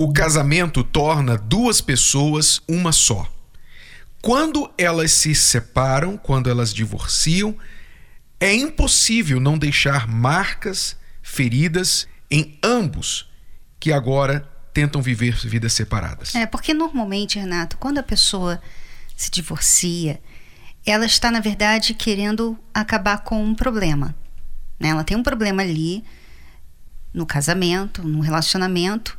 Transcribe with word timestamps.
O 0.00 0.12
casamento 0.12 0.84
torna 0.84 1.36
duas 1.36 1.80
pessoas 1.80 2.62
uma 2.68 2.92
só. 2.92 3.28
Quando 4.22 4.72
elas 4.78 5.10
se 5.10 5.34
separam, 5.34 6.16
quando 6.16 6.48
elas 6.48 6.72
divorciam, 6.72 7.58
é 8.38 8.54
impossível 8.54 9.40
não 9.40 9.58
deixar 9.58 10.06
marcas, 10.06 10.96
feridas 11.20 12.06
em 12.30 12.56
ambos 12.62 13.28
que 13.80 13.92
agora 13.92 14.48
tentam 14.72 15.02
viver 15.02 15.34
vidas 15.34 15.72
separadas. 15.72 16.32
É, 16.32 16.46
porque 16.46 16.72
normalmente, 16.72 17.36
Renato, 17.36 17.76
quando 17.76 17.98
a 17.98 18.02
pessoa 18.04 18.62
se 19.16 19.32
divorcia, 19.32 20.20
ela 20.86 21.06
está, 21.06 21.28
na 21.28 21.40
verdade, 21.40 21.92
querendo 21.92 22.56
acabar 22.72 23.24
com 23.24 23.42
um 23.42 23.52
problema. 23.52 24.14
Né? 24.78 24.90
Ela 24.90 25.02
tem 25.02 25.16
um 25.16 25.24
problema 25.24 25.62
ali 25.62 26.04
no 27.12 27.26
casamento, 27.26 28.06
no 28.06 28.20
relacionamento, 28.20 29.16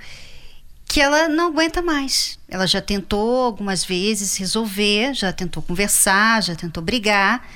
que 0.89 0.99
ela 0.99 1.29
não 1.29 1.49
aguenta 1.49 1.83
mais. 1.83 2.39
Ela 2.47 2.65
já 2.65 2.81
tentou 2.81 3.43
algumas 3.43 3.85
vezes 3.85 4.35
resolver, 4.37 5.13
já 5.13 5.31
tentou 5.31 5.61
conversar, 5.61 6.41
já 6.41 6.55
tentou 6.55 6.81
brigar, 6.81 7.47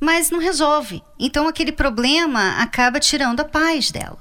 mas 0.00 0.30
não 0.30 0.38
resolve. 0.38 1.02
Então 1.20 1.46
aquele 1.46 1.70
problema 1.70 2.56
acaba 2.58 2.98
tirando 2.98 3.40
a 3.40 3.44
paz 3.44 3.90
dela. 3.90 4.18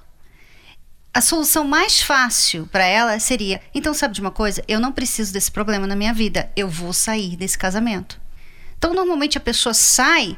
A 1.13 1.21
solução 1.21 1.63
mais 1.63 2.01
fácil 2.01 2.67
para 2.67 2.83
ela 2.83 3.17
seria: 3.19 3.61
então, 3.73 3.93
sabe 3.93 4.13
de 4.13 4.19
uma 4.19 4.31
coisa? 4.31 4.61
Eu 4.67 4.81
não 4.81 4.91
preciso 4.91 5.31
desse 5.31 5.49
problema 5.49 5.87
na 5.87 5.95
minha 5.95 6.13
vida, 6.13 6.51
eu 6.57 6.67
vou 6.67 6.91
sair 6.91 7.37
desse 7.37 7.57
casamento. 7.57 8.19
Então, 8.77 8.93
normalmente 8.93 9.37
a 9.37 9.41
pessoa 9.41 9.73
sai 9.73 10.37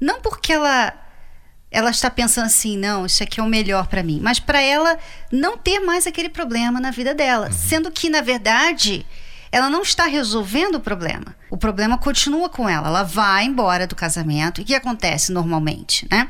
não 0.00 0.20
porque 0.20 0.52
ela 0.52 0.92
ela 1.70 1.90
está 1.90 2.08
pensando 2.10 2.46
assim, 2.46 2.76
não, 2.76 3.04
isso 3.06 3.22
aqui 3.22 3.40
é 3.40 3.42
o 3.42 3.48
melhor 3.48 3.86
para 3.86 4.02
mim, 4.02 4.20
mas 4.22 4.38
para 4.38 4.60
ela 4.60 4.98
não 5.32 5.58
ter 5.58 5.80
mais 5.80 6.06
aquele 6.06 6.28
problema 6.28 6.80
na 6.80 6.90
vida 6.90 7.14
dela, 7.14 7.46
uhum. 7.46 7.52
sendo 7.52 7.90
que 7.90 8.08
na 8.08 8.20
verdade 8.20 9.04
ela 9.50 9.70
não 9.70 9.82
está 9.82 10.06
resolvendo 10.06 10.76
o 10.76 10.80
problema. 10.80 11.34
O 11.48 11.56
problema 11.56 11.96
continua 11.96 12.48
com 12.48 12.68
ela. 12.68 12.88
Ela 12.88 13.02
vai 13.02 13.44
embora 13.44 13.86
do 13.86 13.94
casamento. 13.94 14.60
E 14.60 14.64
o 14.64 14.66
que 14.66 14.74
acontece 14.74 15.32
normalmente, 15.32 16.06
né? 16.10 16.28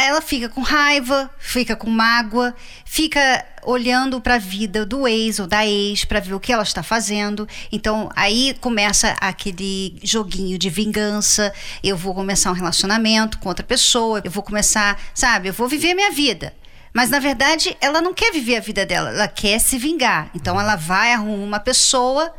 Ela 0.00 0.20
fica 0.20 0.48
com 0.48 0.60
raiva, 0.60 1.30
fica 1.38 1.74
com 1.74 1.90
mágoa, 1.90 2.54
fica 2.84 3.44
olhando 3.64 4.20
para 4.20 4.36
a 4.36 4.38
vida 4.38 4.86
do 4.86 5.06
ex 5.08 5.38
ou 5.38 5.46
da 5.46 5.66
ex 5.66 6.04
para 6.04 6.20
ver 6.20 6.34
o 6.34 6.40
que 6.40 6.52
ela 6.52 6.62
está 6.62 6.82
fazendo. 6.82 7.48
Então 7.72 8.08
aí 8.14 8.56
começa 8.60 9.16
aquele 9.20 9.98
joguinho 10.02 10.58
de 10.58 10.70
vingança. 10.70 11.52
Eu 11.82 11.96
vou 11.96 12.14
começar 12.14 12.50
um 12.50 12.54
relacionamento 12.54 13.38
com 13.38 13.48
outra 13.48 13.64
pessoa, 13.64 14.22
eu 14.24 14.30
vou 14.30 14.42
começar, 14.42 14.98
sabe, 15.14 15.48
eu 15.48 15.52
vou 15.52 15.68
viver 15.68 15.94
minha 15.94 16.10
vida. 16.10 16.54
Mas 16.92 17.10
na 17.10 17.18
verdade 17.18 17.76
ela 17.80 18.00
não 18.00 18.14
quer 18.14 18.32
viver 18.32 18.56
a 18.56 18.60
vida 18.60 18.86
dela, 18.86 19.10
ela 19.10 19.28
quer 19.28 19.58
se 19.58 19.78
vingar. 19.78 20.30
Então 20.34 20.58
ela 20.60 20.76
vai 20.76 21.12
arrumar 21.12 21.44
uma 21.44 21.60
pessoa 21.60 22.34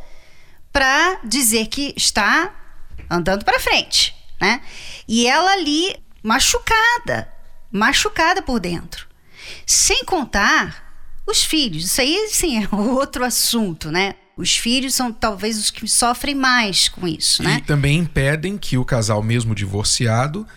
para 0.72 1.20
dizer 1.24 1.68
que 1.68 1.94
está 1.98 2.54
andando 3.10 3.44
para 3.44 3.60
frente, 3.60 4.16
né? 4.40 4.62
E 5.08 5.28
ela 5.28 5.52
ali 5.52 5.96
machucada, 6.24 7.28
machucada 7.72 8.42
por 8.42 8.60
dentro. 8.60 9.08
Sem 9.66 10.04
contar 10.06 10.90
os 11.28 11.44
filhos. 11.44 11.86
Isso 11.86 12.02
aí, 12.02 12.28
sim, 12.32 12.64
é 12.64 12.76
outro 12.76 13.24
assunto, 13.24 13.92
né? 13.92 14.16
Os 14.36 14.56
filhos 14.56 14.96
são 14.96 15.12
talvez 15.12 15.58
os 15.58 15.70
que 15.70 15.86
sofrem 15.88 16.34
mais 16.34 16.88
com 16.88 17.06
isso, 17.08 17.44
né? 17.44 17.58
E 17.58 17.62
também 17.62 18.00
impedem 18.00 18.58
que 18.58 18.78
o 18.78 18.86
casal, 18.86 19.22
mesmo 19.22 19.54
divorciado, 19.54 20.48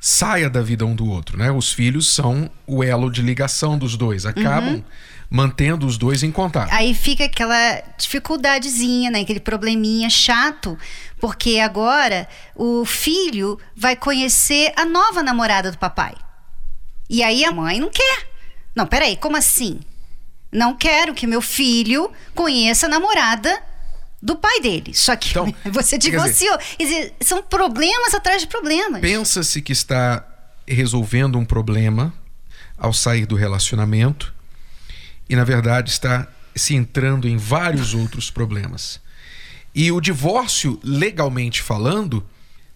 saia 0.00 0.48
da 0.48 0.62
vida 0.62 0.86
um 0.86 0.94
do 0.94 1.06
outro, 1.06 1.36
né? 1.36 1.50
Os 1.50 1.70
filhos 1.70 2.14
são 2.14 2.50
o 2.66 2.82
elo 2.82 3.10
de 3.10 3.20
ligação 3.20 3.76
dos 3.76 3.94
dois, 3.94 4.24
acabam 4.24 4.76
uhum. 4.76 4.84
mantendo 5.28 5.86
os 5.86 5.98
dois 5.98 6.22
em 6.22 6.30
contato. 6.30 6.72
Aí 6.72 6.94
fica 6.94 7.26
aquela 7.26 7.82
dificuldadezinha, 7.98 9.10
né? 9.10 9.20
Aquele 9.20 9.40
probleminha 9.40 10.08
chato, 10.08 10.78
porque 11.20 11.58
agora 11.58 12.26
o 12.54 12.86
filho 12.86 13.58
vai 13.76 13.96
conhecer 13.96 14.72
a 14.76 14.86
nova 14.86 15.22
namorada 15.22 15.70
do 15.70 15.76
papai. 15.76 16.14
E 17.08 17.22
aí 17.22 17.44
a 17.44 17.52
mãe 17.52 17.80
não 17.80 17.90
quer. 17.90 18.28
Não, 18.74 18.86
peraí, 18.86 19.16
como 19.16 19.36
assim? 19.36 19.80
Não 20.52 20.76
quero 20.76 21.14
que 21.14 21.26
meu 21.26 21.40
filho 21.40 22.10
conheça 22.34 22.86
a 22.86 22.88
namorada 22.88 23.62
do 24.20 24.36
pai 24.36 24.60
dele. 24.60 24.94
Só 24.94 25.14
que 25.16 25.30
então, 25.30 25.54
você 25.72 25.96
divorciou. 25.98 26.58
Dizer, 26.78 27.14
são 27.20 27.42
problemas 27.42 28.14
atrás 28.14 28.42
de 28.42 28.48
problemas. 28.48 29.00
Pensa-se 29.00 29.62
que 29.62 29.72
está 29.72 30.26
resolvendo 30.66 31.38
um 31.38 31.44
problema 31.44 32.12
ao 32.76 32.92
sair 32.92 33.24
do 33.24 33.36
relacionamento 33.36 34.34
e, 35.28 35.36
na 35.36 35.44
verdade, 35.44 35.90
está 35.90 36.28
se 36.54 36.74
entrando 36.74 37.28
em 37.28 37.36
vários 37.36 37.94
outros 37.94 38.30
problemas. 38.30 39.00
E 39.74 39.92
o 39.92 40.00
divórcio, 40.00 40.80
legalmente 40.82 41.62
falando, 41.62 42.26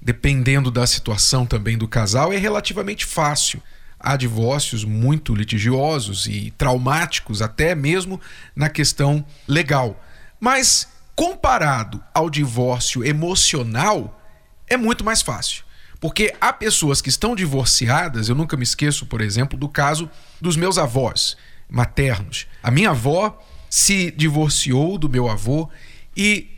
dependendo 0.00 0.70
da 0.70 0.86
situação 0.86 1.47
também 1.47 1.76
do 1.76 1.88
casal, 1.88 2.32
é 2.32 2.36
relativamente 2.36 3.06
fácil 3.06 3.62
há 4.00 4.16
divórcios 4.16 4.83
muito 4.83 5.34
litigiosos 5.34 6.27
e 6.27 6.50
traumáticos, 6.56 7.43
até 7.43 7.75
mesmo 7.75 8.19
na 8.56 8.71
questão 8.71 9.25
legal. 9.47 10.03
Mas, 10.41 10.88
comparado 11.15 12.03
ao 12.15 12.31
divórcio 12.31 13.05
emocional, 13.05 14.19
é 14.66 14.77
muito 14.77 15.05
mais 15.05 15.21
fácil. 15.21 15.65
Porque 16.00 16.34
há 16.41 16.50
pessoas 16.50 17.03
que 17.03 17.10
estão 17.10 17.37
divorciadas, 17.37 18.31
eu 18.31 18.34
nunca 18.34 18.56
me 18.56 18.62
esqueço, 18.62 19.05
por 19.05 19.21
exemplo, 19.21 19.59
do 19.59 19.69
caso 19.69 20.10
dos 20.41 20.56
meus 20.56 20.78
avós 20.78 21.37
maternos. 21.69 22.47
A 22.62 22.71
minha 22.71 22.91
avó 22.91 23.39
se 23.69 24.10
divorciou 24.10 24.97
do 24.97 25.10
meu 25.10 25.28
avô 25.28 25.69
e 26.16 26.49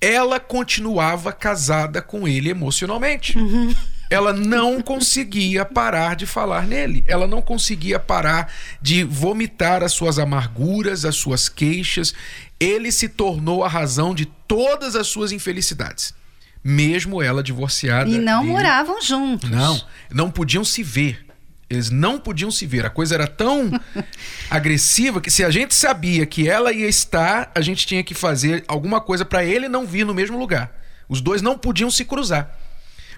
ela 0.00 0.38
continuava 0.38 1.32
casada 1.32 2.00
com 2.00 2.28
ele 2.28 2.50
emocionalmente. 2.50 3.36
Uhum 3.36 3.74
ela 4.10 4.32
não 4.32 4.80
conseguia 4.80 5.64
parar 5.64 6.16
de 6.16 6.26
falar 6.26 6.66
nele. 6.66 7.04
Ela 7.06 7.26
não 7.26 7.40
conseguia 7.40 7.98
parar 7.98 8.52
de 8.80 9.04
vomitar 9.04 9.82
as 9.82 9.92
suas 9.92 10.18
amarguras, 10.18 11.04
as 11.04 11.16
suas 11.16 11.48
queixas. 11.48 12.14
Ele 12.58 12.92
se 12.92 13.08
tornou 13.08 13.64
a 13.64 13.68
razão 13.68 14.14
de 14.14 14.26
todas 14.26 14.94
as 14.94 15.06
suas 15.06 15.32
infelicidades. 15.32 16.14
Mesmo 16.62 17.22
ela 17.22 17.42
divorciada. 17.42 18.08
E 18.08 18.18
não 18.18 18.40
dele. 18.40 18.52
moravam 18.52 19.02
juntos. 19.02 19.50
Não, 19.50 19.82
não 20.10 20.30
podiam 20.30 20.64
se 20.64 20.82
ver. 20.82 21.24
Eles 21.68 21.90
não 21.90 22.18
podiam 22.18 22.50
se 22.50 22.66
ver. 22.66 22.86
A 22.86 22.90
coisa 22.90 23.14
era 23.14 23.26
tão 23.26 23.70
agressiva 24.48 25.20
que 25.20 25.30
se 25.30 25.44
a 25.44 25.50
gente 25.50 25.74
sabia 25.74 26.24
que 26.24 26.48
ela 26.48 26.72
ia 26.72 26.88
estar, 26.88 27.50
a 27.54 27.60
gente 27.60 27.86
tinha 27.86 28.02
que 28.02 28.14
fazer 28.14 28.64
alguma 28.68 29.00
coisa 29.00 29.24
para 29.24 29.44
ele 29.44 29.68
não 29.68 29.86
vir 29.86 30.06
no 30.06 30.14
mesmo 30.14 30.38
lugar. 30.38 30.72
Os 31.08 31.20
dois 31.20 31.42
não 31.42 31.58
podiam 31.58 31.90
se 31.90 32.04
cruzar. 32.04 32.56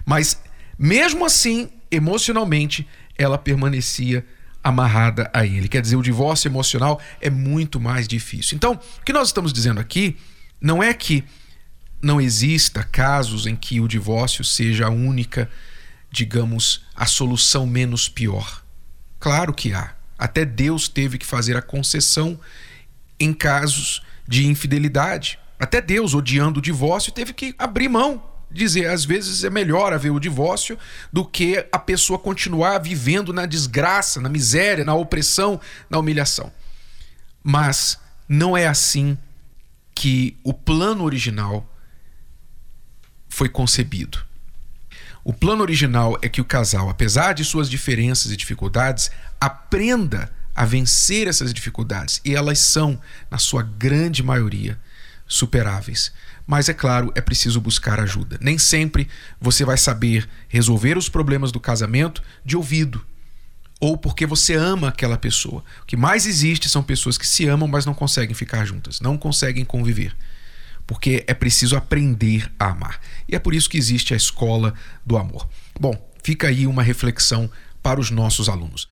Mas 0.05 0.41
mesmo 0.77 1.25
assim, 1.25 1.69
emocionalmente, 1.89 2.87
ela 3.17 3.37
permanecia 3.37 4.25
amarrada 4.63 5.29
a 5.33 5.45
ele. 5.45 5.67
Quer 5.67 5.81
dizer, 5.81 5.95
o 5.95 6.03
divórcio 6.03 6.47
emocional 6.47 7.01
é 7.21 7.29
muito 7.29 7.79
mais 7.79 8.07
difícil. 8.07 8.55
Então, 8.55 8.73
o 8.73 9.03
que 9.03 9.13
nós 9.13 9.29
estamos 9.29 9.53
dizendo 9.53 9.79
aqui 9.79 10.17
não 10.59 10.83
é 10.83 10.93
que 10.93 11.23
não 12.01 12.21
exista 12.21 12.83
casos 12.83 13.47
em 13.47 13.55
que 13.55 13.79
o 13.79 13.87
divórcio 13.87 14.43
seja 14.43 14.87
a 14.87 14.89
única, 14.89 15.49
digamos, 16.11 16.85
a 16.95 17.05
solução 17.05 17.65
menos 17.65 18.07
pior. 18.07 18.63
Claro 19.19 19.53
que 19.53 19.73
há. 19.73 19.95
Até 20.17 20.45
Deus 20.45 20.87
teve 20.87 21.17
que 21.17 21.25
fazer 21.25 21.55
a 21.55 21.61
concessão 21.61 22.39
em 23.19 23.33
casos 23.33 24.03
de 24.27 24.45
infidelidade. 24.45 25.39
Até 25.59 25.81
Deus, 25.81 26.13
odiando 26.13 26.59
o 26.59 26.61
divórcio, 26.61 27.11
teve 27.11 27.33
que 27.33 27.55
abrir 27.57 27.87
mão 27.87 28.23
dizer, 28.51 28.89
às 28.89 29.05
vezes 29.05 29.43
é 29.43 29.49
melhor 29.49 29.93
haver 29.93 30.11
o 30.11 30.19
divórcio 30.19 30.77
do 31.11 31.25
que 31.25 31.65
a 31.71 31.79
pessoa 31.79 32.17
continuar 32.17 32.79
vivendo 32.79 33.33
na 33.33 33.45
desgraça, 33.45 34.21
na 34.21 34.29
miséria, 34.29 34.85
na 34.85 34.93
opressão, 34.93 35.59
na 35.89 35.99
humilhação. 35.99 36.51
Mas 37.43 37.99
não 38.27 38.55
é 38.55 38.67
assim 38.67 39.17
que 39.93 40.37
o 40.43 40.53
plano 40.53 41.03
original 41.03 41.67
foi 43.27 43.49
concebido. 43.49 44.25
O 45.23 45.33
plano 45.33 45.61
original 45.61 46.17
é 46.21 46.29
que 46.29 46.39
o 46.39 46.45
casal, 46.45 46.89
apesar 46.89 47.33
de 47.33 47.43
suas 47.43 47.69
diferenças 47.69 48.31
e 48.31 48.37
dificuldades, 48.37 49.11
aprenda 49.41 50.31
a 50.55 50.65
vencer 50.65 51.27
essas 51.27 51.53
dificuldades. 51.53 52.21
E 52.23 52.33
elas 52.33 52.59
são, 52.59 52.99
na 53.29 53.37
sua 53.37 53.61
grande 53.61 54.23
maioria, 54.23 54.79
superáveis. 55.27 56.11
Mas 56.45 56.69
é 56.69 56.73
claro, 56.73 57.11
é 57.15 57.21
preciso 57.21 57.59
buscar 57.59 57.99
ajuda. 57.99 58.37
Nem 58.39 58.57
sempre 58.57 59.07
você 59.39 59.65
vai 59.65 59.77
saber 59.77 60.27
resolver 60.47 60.97
os 60.97 61.09
problemas 61.09 61.51
do 61.51 61.59
casamento 61.59 62.23
de 62.45 62.55
ouvido 62.55 63.05
ou 63.79 63.97
porque 63.97 64.25
você 64.25 64.55
ama 64.55 64.89
aquela 64.89 65.17
pessoa. 65.17 65.63
O 65.81 65.85
que 65.85 65.95
mais 65.95 66.25
existe 66.25 66.67
são 66.67 66.81
pessoas 66.81 67.17
que 67.17 67.27
se 67.27 67.47
amam, 67.47 67.67
mas 67.67 67.85
não 67.85 67.93
conseguem 67.93 68.35
ficar 68.35 68.65
juntas, 68.65 68.99
não 68.99 69.17
conseguem 69.17 69.63
conviver. 69.63 70.15
Porque 70.85 71.23
é 71.27 71.33
preciso 71.33 71.75
aprender 71.75 72.51
a 72.57 72.69
amar. 72.69 72.99
E 73.27 73.35
é 73.35 73.39
por 73.39 73.53
isso 73.53 73.69
que 73.69 73.77
existe 73.77 74.13
a 74.13 74.17
escola 74.17 74.73
do 75.05 75.17
amor. 75.17 75.47
Bom, 75.79 75.93
fica 76.23 76.47
aí 76.47 76.65
uma 76.65 76.81
reflexão 76.81 77.49
para 77.83 77.99
os 77.99 78.09
nossos 78.09 78.49
alunos. 78.49 78.85